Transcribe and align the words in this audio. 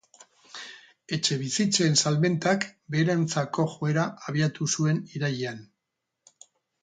Etxebizitzen 1.17 1.97
salmentak 2.03 2.65
beheranzkako 2.95 3.67
joera 3.75 4.07
abiatu 4.31 4.69
zuen 4.77 5.03
irailean. 5.19 5.63